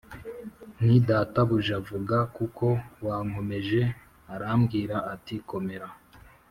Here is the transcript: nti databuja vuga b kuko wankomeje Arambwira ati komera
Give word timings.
nti 0.83 0.95
databuja 1.07 1.77
vuga 1.89 2.17
b 2.25 2.27
kuko 2.35 2.65
wankomeje 3.05 3.81
Arambwira 4.33 4.97
ati 5.13 5.35
komera 5.49 5.87